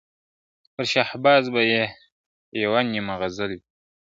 پر 0.73 0.83
شهباز 0.91 1.45
به 1.53 1.61
یې 1.71 1.83
یوه 2.61 2.81
نیمه 2.91 3.13
غزل 3.21 3.51
وي!. 3.57 3.61